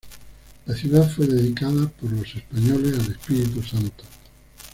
[0.65, 4.03] La Ciudad fue dedicada por los españoles al Espíritu Santo.